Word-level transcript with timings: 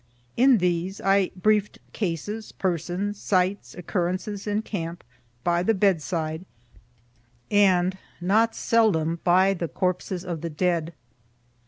In 0.35 0.57
these, 0.57 0.99
I 0.99 1.29
brief'd 1.35 1.77
cases, 1.93 2.51
persons, 2.53 3.21
sights, 3.21 3.75
occurrences 3.75 4.47
in 4.47 4.63
camp, 4.63 5.03
by 5.43 5.61
the 5.61 5.75
bed 5.75 6.01
side, 6.01 6.43
and 7.51 7.95
not 8.19 8.55
seldom 8.55 9.19
by 9.23 9.53
the 9.53 9.67
corpses 9.67 10.25
of 10.25 10.41
the 10.41 10.49
dead. 10.49 10.95